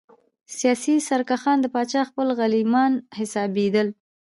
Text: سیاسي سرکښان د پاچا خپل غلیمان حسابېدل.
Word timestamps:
سیاسي 0.57 0.95
سرکښان 1.07 1.57
د 1.61 1.65
پاچا 1.73 2.01
خپل 2.09 2.27
غلیمان 2.39 2.91
حسابېدل. 3.17 3.87